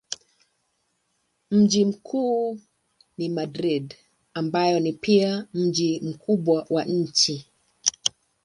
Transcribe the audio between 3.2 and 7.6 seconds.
Madrid ambayo ni pia mji mkubwa wa nchi.